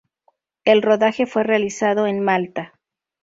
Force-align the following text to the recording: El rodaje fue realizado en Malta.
El 0.65 0.81
rodaje 0.81 1.27
fue 1.27 1.43
realizado 1.43 2.07
en 2.07 2.21
Malta. 2.21 2.73